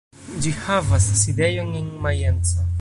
[0.45, 2.69] Ĝi havas sidejon en Majenco.